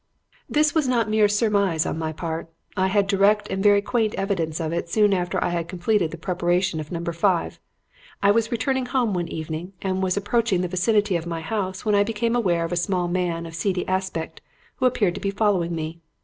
[0.49, 2.49] "This was not mere surmise on my part.
[2.75, 6.17] I had direct and very quaint evidence of it soon after I had completed the
[6.17, 7.59] preparation of Number Five.
[8.23, 11.93] I was returning home one evening and was approaching the vicinity of my house when
[11.93, 14.41] I became aware of a small man of seedy aspect
[14.77, 15.99] who appeared to be following me.